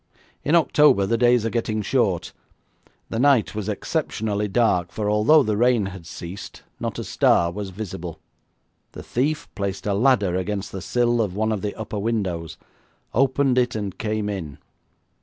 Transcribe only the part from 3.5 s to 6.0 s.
was exceptionally dark, for, although the rain